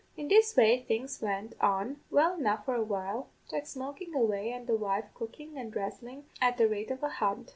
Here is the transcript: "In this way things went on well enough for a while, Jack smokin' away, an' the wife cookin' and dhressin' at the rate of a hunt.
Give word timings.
"In 0.17 0.29
this 0.29 0.57
way 0.57 0.79
things 0.81 1.21
went 1.21 1.53
on 1.61 2.01
well 2.09 2.33
enough 2.33 2.65
for 2.65 2.73
a 2.73 2.81
while, 2.81 3.29
Jack 3.51 3.67
smokin' 3.67 4.15
away, 4.15 4.51
an' 4.51 4.65
the 4.65 4.75
wife 4.75 5.05
cookin' 5.13 5.55
and 5.59 5.71
dhressin' 5.71 6.23
at 6.41 6.57
the 6.57 6.67
rate 6.67 6.89
of 6.89 7.03
a 7.03 7.09
hunt. 7.09 7.49